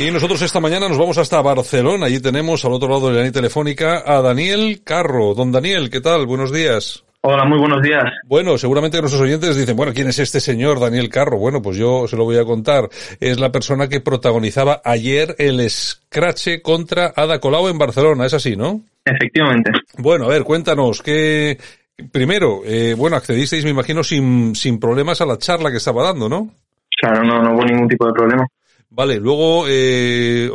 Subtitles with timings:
[0.00, 2.06] Y nosotros esta mañana nos vamos hasta Barcelona.
[2.06, 5.34] Allí tenemos al otro lado de la línea telefónica a Daniel Carro.
[5.34, 6.24] Don Daniel, ¿qué tal?
[6.24, 7.04] Buenos días.
[7.20, 8.04] Hola, muy buenos días.
[8.24, 11.36] Bueno, seguramente nuestros oyentes dicen, bueno, ¿quién es este señor Daniel Carro?
[11.36, 12.88] Bueno, pues yo se lo voy a contar.
[13.20, 18.24] Es la persona que protagonizaba ayer el escrache contra Ada Colau en Barcelona.
[18.24, 18.80] Es así, ¿no?
[19.04, 19.70] Efectivamente.
[19.98, 21.58] Bueno, a ver, cuéntanos, ¿qué,
[22.10, 26.26] primero, eh, bueno, accedisteis, me imagino, sin, sin problemas a la charla que estaba dando,
[26.26, 26.48] ¿no?
[26.98, 28.46] Claro, no, no hubo ningún tipo de problema.
[28.90, 30.50] Vale, luego eh,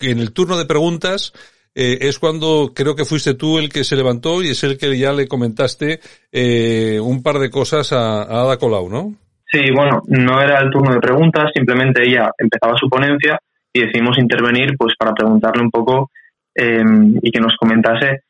[0.00, 1.32] en el turno de preguntas
[1.74, 4.98] eh, es cuando creo que fuiste tú el que se levantó y es el que
[4.98, 6.00] ya le comentaste
[6.32, 9.12] eh, un par de cosas a, Ada Colau, ¿no?
[9.46, 13.38] Sí, bueno, no era el turno de preguntas, simplemente ella empezaba su ponencia
[13.72, 16.10] y decidimos intervenir pues para preguntarle un poco
[16.52, 18.24] em, y que nos comentase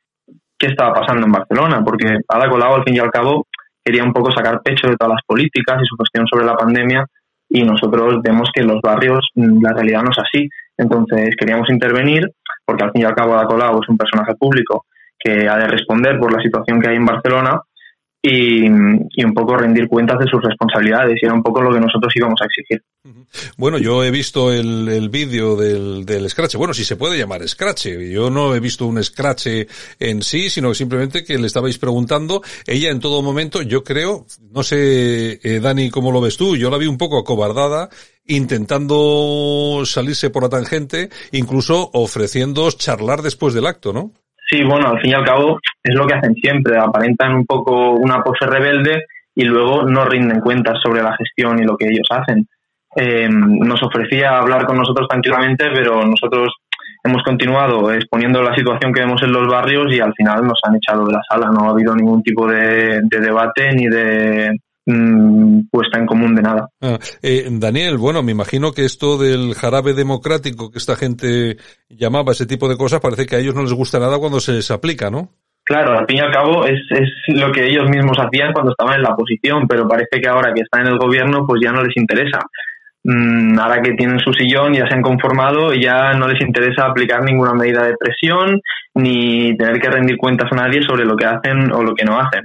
[0.58, 3.46] qué estaba pasando en Barcelona, porque Ada Colau al fin y al cabo
[3.82, 7.06] quería un poco sacar pecho de todas las políticas y su cuestión sobre la pandemia
[7.48, 10.48] y nosotros vemos que los barrios mm, la realidad no es así.
[10.76, 12.30] Entonces queríamos intervenir
[12.64, 14.84] porque al fin y al cabo Ada Colau es un personaje público
[15.18, 17.60] que ha de responder por la situación que hay en Barcelona
[18.20, 22.12] y, un poco rendir cuentas de sus responsabilidades y era un poco lo que nosotros
[22.16, 22.82] íbamos a exigir.
[23.56, 26.56] Bueno, yo he visto el, el vídeo del, del Scratch.
[26.56, 27.86] Bueno, si se puede llamar Scratch.
[27.86, 29.46] Yo no he visto un Scratch
[30.00, 32.42] en sí, sino simplemente que le estabais preguntando.
[32.66, 36.70] Ella en todo momento, yo creo, no sé, eh, Dani, cómo lo ves tú, yo
[36.70, 37.88] la vi un poco acobardada
[38.30, 44.12] intentando salirse por la tangente, incluso ofreciendo charlar después del acto, ¿no?
[44.48, 47.92] Sí, bueno, al fin y al cabo es lo que hacen siempre, aparentan un poco
[47.92, 49.04] una pose rebelde
[49.34, 52.46] y luego no rinden cuentas sobre la gestión y lo que ellos hacen.
[52.96, 56.54] Eh, nos ofrecía hablar con nosotros tranquilamente, pero nosotros
[57.04, 60.76] hemos continuado exponiendo la situación que vemos en los barrios y al final nos han
[60.76, 61.50] echado de la sala.
[61.50, 64.56] No ha habido ningún tipo de debate ni de,
[64.90, 66.70] Mm, puesta en común de nada.
[66.80, 71.58] Ah, eh, Daniel, bueno, me imagino que esto del jarabe democrático que esta gente
[71.90, 74.52] llamaba ese tipo de cosas, parece que a ellos no les gusta nada cuando se
[74.52, 75.28] les aplica, ¿no?
[75.62, 78.96] Claro, al fin y al cabo es, es lo que ellos mismos hacían cuando estaban
[78.96, 81.82] en la oposición, pero parece que ahora que están en el gobierno pues ya no
[81.82, 82.38] les interesa.
[83.04, 86.86] Mm, ahora que tienen su sillón, ya se han conformado y ya no les interesa
[86.86, 88.58] aplicar ninguna medida de presión
[88.94, 92.18] ni tener que rendir cuentas a nadie sobre lo que hacen o lo que no
[92.18, 92.40] hacen.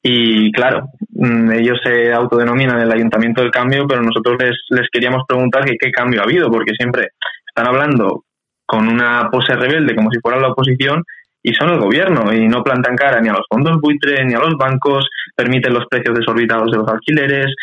[0.00, 0.88] Y claro,
[1.22, 5.90] ellos se autodenominan el Ayuntamiento del Cambio, pero nosotros les, les queríamos preguntar que qué
[5.90, 7.08] cambio ha habido, porque siempre
[7.46, 8.24] están hablando
[8.66, 11.04] con una pose rebelde como si fuera la oposición
[11.42, 14.38] y son el gobierno y no plantan cara ni a los fondos buitre ni a
[14.38, 17.54] los bancos, permiten los precios desorbitados de los alquileres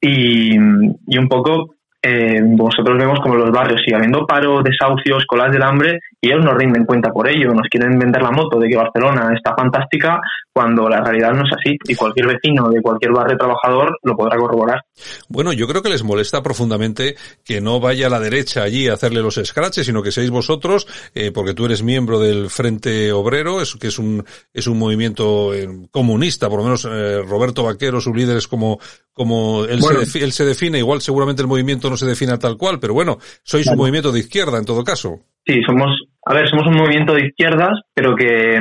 [0.00, 5.52] y, y un poco eh, vosotros vemos como los barrios sigue habiendo paro, desahucios, colas
[5.52, 7.52] del hambre y ellos no rinden cuenta por ello.
[7.52, 10.20] Nos quieren vender la moto de que Barcelona está fantástica
[10.52, 14.36] cuando la realidad no es así y cualquier vecino de cualquier barrio trabajador lo podrá
[14.38, 14.82] corroborar.
[15.28, 18.94] Bueno, yo creo que les molesta profundamente que no vaya a la derecha allí a
[18.94, 23.60] hacerle los scratches, sino que seáis vosotros, eh, porque tú eres miembro del Frente Obrero,
[23.60, 28.00] es, que es un, es un movimiento eh, comunista, por lo menos eh, Roberto Vaquero,
[28.00, 28.78] su líder es como,
[29.20, 32.78] como él, se él se define, igual seguramente el movimiento no se defina tal cual,
[32.80, 35.20] pero bueno, sois un movimiento de izquierda en todo caso.
[35.44, 35.90] Sí, somos,
[36.24, 38.58] a ver, somos un movimiento de izquierdas, pero que,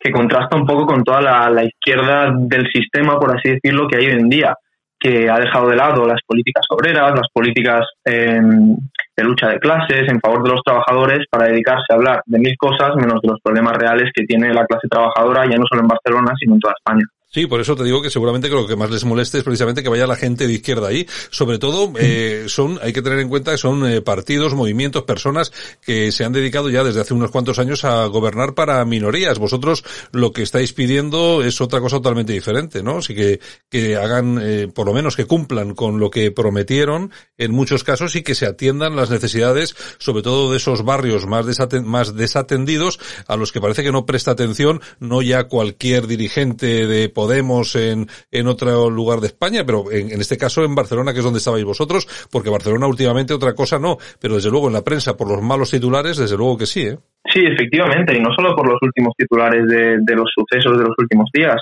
[0.00, 4.06] que contrasta un poco con toda la, izquierda del sistema, por así decirlo, que hay
[4.06, 4.56] hoy en día,
[4.98, 8.74] que ha dejado de lado las políticas obreras, las políticas em,
[9.16, 12.56] de lucha de clases en favor de los trabajadores para dedicarse a hablar de mil
[12.58, 15.88] cosas menos de los problemas reales que tiene la clase trabajadora, ya no solo en
[15.94, 17.04] Barcelona, sino en toda España.
[17.34, 19.82] Sí, por eso te digo que seguramente que lo que más les moleste es precisamente
[19.82, 21.04] que vaya la gente de izquierda ahí.
[21.30, 25.52] Sobre todo, eh, son, hay que tener en cuenta que son eh, partidos, movimientos, personas
[25.84, 29.40] que se han dedicado ya desde hace unos cuantos años a gobernar para minorías.
[29.40, 32.98] Vosotros lo que estáis pidiendo es otra cosa totalmente diferente, ¿no?
[32.98, 37.50] Así que, que hagan, eh, por lo menos que cumplan con lo que prometieron en
[37.50, 41.46] muchos casos y que se atiendan las necesidades, sobre todo de esos barrios más,
[41.82, 47.08] más desatendidos a los que parece que no presta atención, no ya cualquier dirigente de
[47.24, 51.20] Podemos en, en otro lugar de España, pero en, en, este caso en Barcelona, que
[51.20, 54.84] es donde estabais vosotros, porque Barcelona últimamente otra cosa no, pero desde luego en la
[54.84, 56.98] prensa por los malos titulares, desde luego que sí, ¿eh?
[57.32, 61.30] Sí, efectivamente, y no solo por los últimos titulares de, los sucesos de los últimos
[61.32, 61.56] días.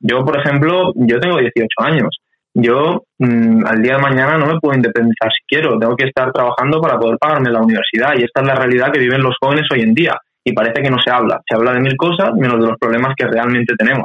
[0.00, 2.08] Yo, por ejemplo, yo tengo 18 años.
[2.54, 6.32] Yo mmm, al día de mañana no me puedo independizar si quiero, tengo que estar
[6.32, 9.68] trabajando para poder pagarme la universidad y esta es la realidad que viven los jóvenes
[9.72, 12.60] hoy en día y parece que no se habla, se habla de mil cosas menos
[12.60, 14.04] de los problemas que realmente tenemos.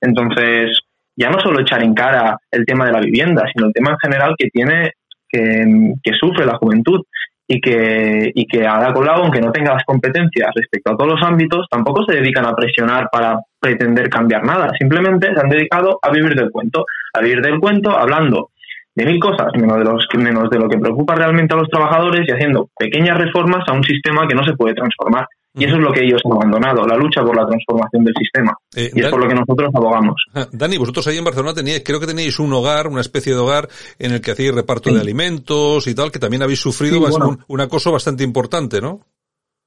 [0.00, 0.78] Entonces,
[1.16, 3.98] ya no solo echar en cara el tema de la vivienda, sino el tema en
[3.98, 4.92] general que tiene,
[5.28, 7.04] que, sufre la juventud
[7.46, 11.22] y que, y que Ada Colau, aunque no tenga las competencias respecto a todos los
[11.22, 14.70] ámbitos, tampoco se dedican a presionar para pretender cambiar nada.
[14.78, 16.84] Simplemente se han dedicado a vivir del cuento,
[17.14, 18.50] a vivir del cuento hablando
[18.94, 22.26] de mil cosas, menos de, los, menos de lo que preocupa realmente a los trabajadores
[22.26, 25.26] y haciendo pequeñas reformas a un sistema que no se puede transformar.
[25.54, 28.52] Y eso es lo que ellos han abandonado, la lucha por la transformación del sistema.
[28.76, 30.14] Eh, y es por lo que nosotros abogamos.
[30.34, 33.40] Ah, Dani, vosotros ahí en Barcelona teníais, creo que teníais un hogar, una especie de
[33.40, 33.68] hogar
[33.98, 37.00] en el que hacíais reparto de alimentos y tal, que también habéis sufrido
[37.48, 39.00] un, acoso bastante importante, ¿no?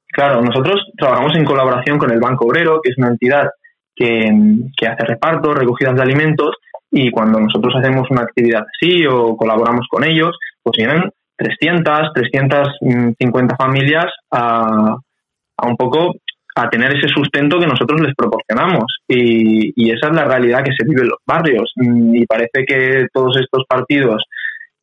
[0.07, 3.50] Claro, nosotros trabajamos en colaboración con el Banco Obrero, que es una entidad
[3.95, 4.30] que,
[4.77, 6.56] que hace reparto, recogidas de alimentos,
[6.92, 13.56] y cuando nosotros hacemos una actividad así o colaboramos con ellos, pues vienen 300, 350
[13.56, 14.98] familias a,
[15.62, 16.16] a un poco
[16.56, 18.86] a tener ese sustento que nosotros les proporcionamos.
[19.08, 21.72] Y, y, esa es la realidad que se vive en los barrios.
[21.75, 24.24] Y parece que todos estos partidos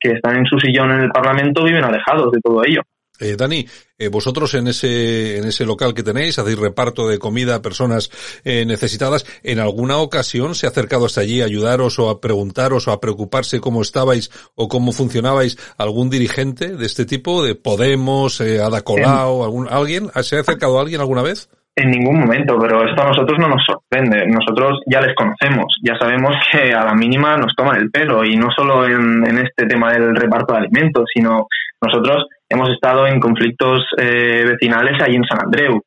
[0.01, 2.83] que están en su sillón en el Parlamento viven alejados de todo ello.
[3.21, 3.67] Eh, Dani,
[3.99, 8.11] eh, vosotros en ese, en ese local que tenéis, hacéis reparto de comida a personas
[8.45, 9.27] eh, necesitadas.
[9.43, 13.01] ¿En alguna ocasión se ha acercado hasta allí a ayudaros o a preguntaros o a
[13.01, 18.83] preocuparse cómo estabais o cómo funcionabais algún dirigente de este tipo, de Podemos, eh, Ada
[18.83, 20.11] Colau, algún, alguien?
[20.23, 21.49] ¿Se ha acercado a alguien alguna vez?
[21.81, 24.27] En ningún momento, pero esto a nosotros no nos sorprende.
[24.27, 28.37] Nosotros ya les conocemos, ya sabemos que a la mínima nos toman el pelo y
[28.37, 31.47] no solo en, este tema del reparto de alimentos, sino
[31.81, 35.81] nosotros hemos estado en conflictos eh, vecinales ahí en San Andreu.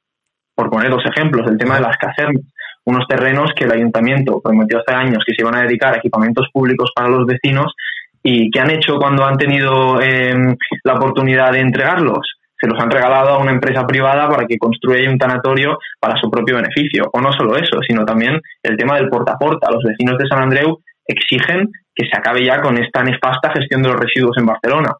[0.55, 2.45] Por poner dos ejemplos, el tema de las casernas,
[2.85, 6.47] unos terrenos que el ayuntamiento prometió hace años que se iban a dedicar a equipamientos
[6.53, 7.73] públicos para los vecinos
[8.23, 10.55] y que han hecho cuando han tenido em,
[10.85, 12.37] la oportunidad de entregarlos.
[12.61, 16.29] Se los han regalado a una empresa privada para que construya un tanatorio para su
[16.29, 17.09] propio beneficio.
[17.11, 19.71] O no solo eso, sino también el tema del porta a porta.
[19.71, 23.89] Los vecinos de San Andreu exigen que se acabe ya con esta nefasta gestión de
[23.89, 24.93] los residuos en Barcelona.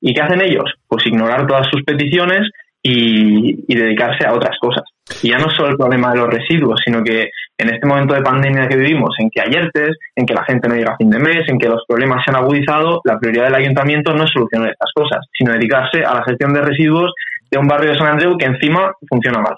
[0.00, 0.74] ¿Y qué hacen ellos?
[0.88, 2.50] Pues ignorar todas sus peticiones
[2.82, 4.84] y, dedicarse a otras cosas.
[5.22, 8.22] Y ya no solo el problema de los residuos, sino que en este momento de
[8.22, 11.10] pandemia que vivimos, en que hay ERTES, en que la gente no llega a fin
[11.10, 14.30] de mes, en que los problemas se han agudizado, la prioridad del ayuntamiento no es
[14.32, 17.12] solucionar estas cosas, sino dedicarse a la gestión de residuos
[17.50, 19.56] de un barrio de San Andreu que encima funciona mal.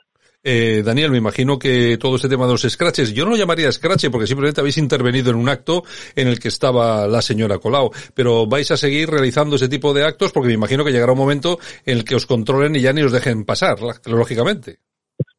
[0.49, 3.73] Eh, Daniel, me imagino que todo este tema de los scratches, yo no lo llamaría
[3.73, 5.82] scratch porque simplemente habéis intervenido en un acto
[6.14, 10.05] en el que estaba la señora Colau, pero vais a seguir realizando ese tipo de
[10.05, 12.93] actos porque me imagino que llegará un momento en el que os controlen y ya
[12.93, 14.79] ni os dejen pasar, lógicamente.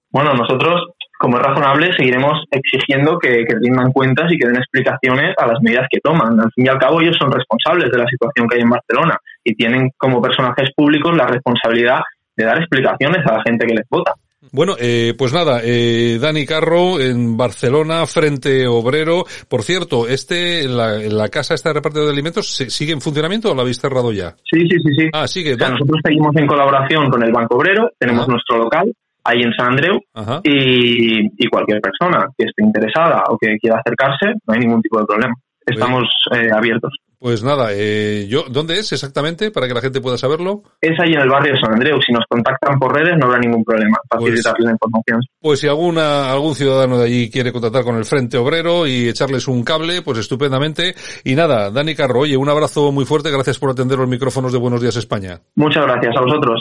[0.10, 0.88] Bueno, nosotros,
[1.20, 5.62] como es razonable, seguiremos exigiendo que, que rindan cuentas y que den explicaciones a las
[5.62, 6.40] medidas que toman.
[6.40, 9.18] Al fin y al cabo, ellos son responsables de la situación que hay en Barcelona
[9.44, 12.00] y tienen como personajes públicos la responsabilidad
[12.36, 14.14] de dar explicaciones a la gente que les vota.
[14.52, 19.26] Bueno, eh, pues nada, eh, Dani Carro en Barcelona, Frente Obrero.
[19.50, 23.56] Por cierto, este, la, la casa esta de reparto de alimentos, ¿sigue en funcionamiento o
[23.56, 24.36] la habéis cerrado ya?
[24.50, 25.10] Sí, sí, sí, sí.
[25.12, 25.58] Ah, sigue.
[25.58, 28.94] nosotros seguimos en colaboración con el Banco Obrero, tenemos nuestro local
[29.28, 30.00] ahí en San Andreu
[30.44, 35.00] y, y, cualquier persona que esté interesada o que quiera acercarse, no hay ningún tipo
[35.00, 35.34] de problema.
[35.66, 36.94] Estamos eh, abiertos.
[37.20, 40.62] Pues nada, eh, yo, ¿dónde es exactamente para que la gente pueda saberlo?
[40.80, 42.00] Es ahí en el barrio de San Andreu.
[42.00, 43.98] Si nos contactan por redes no habrá ningún problema.
[44.08, 45.22] Facilitarles pues, la información.
[45.42, 49.48] Pues si alguna, algún ciudadano de allí quiere contactar con el Frente Obrero y echarles
[49.48, 50.94] un cable, pues estupendamente.
[51.24, 53.32] Y nada, Dani Carro, oye, un abrazo muy fuerte.
[53.32, 55.40] Gracias por atender los micrófonos de Buenos Días España.
[55.56, 56.56] Muchas gracias a vosotros.